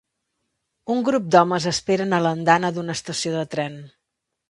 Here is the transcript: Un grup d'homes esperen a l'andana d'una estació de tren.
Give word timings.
Un 0.93 1.03
grup 1.09 1.27
d'homes 1.35 1.69
esperen 1.73 2.17
a 2.19 2.23
l'andana 2.27 2.75
d'una 2.79 2.99
estació 3.01 3.39
de 3.39 3.49
tren. 3.57 3.83